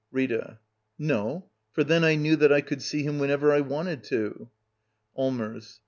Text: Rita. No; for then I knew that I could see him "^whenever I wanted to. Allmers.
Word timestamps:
Rita. 0.11 0.57
No; 0.97 1.51
for 1.73 1.83
then 1.83 2.03
I 2.03 2.15
knew 2.15 2.35
that 2.37 2.51
I 2.51 2.61
could 2.61 2.81
see 2.81 3.03
him 3.03 3.19
"^whenever 3.19 3.53
I 3.55 3.61
wanted 3.61 4.03
to. 4.05 4.49
Allmers. 5.15 5.79